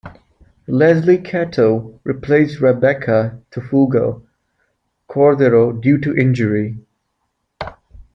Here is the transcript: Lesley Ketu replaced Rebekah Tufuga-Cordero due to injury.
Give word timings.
Lesley 0.65 1.19
Ketu 1.19 1.99
replaced 2.03 2.59
Rebekah 2.59 3.37
Tufuga-Cordero 3.51 5.79
due 5.79 5.99
to 5.99 6.17
injury. 6.17 6.79